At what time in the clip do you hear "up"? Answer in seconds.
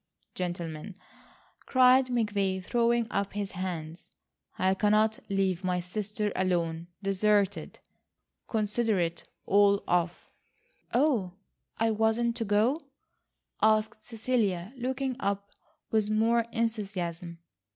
3.11-3.33, 15.19-15.51